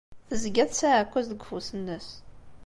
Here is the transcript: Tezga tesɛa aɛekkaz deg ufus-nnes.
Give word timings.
Tezga 0.29 0.63
tesɛa 0.69 0.93
aɛekkaz 0.97 1.27
deg 1.27 1.41
ufus-nnes. 1.43 2.07